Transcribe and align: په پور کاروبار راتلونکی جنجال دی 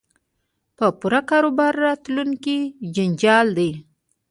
په 0.77 0.85
پور 0.99 1.13
کاروبار 1.29 1.73
راتلونکی 1.87 2.59
جنجال 2.95 3.47
دی 3.57 3.71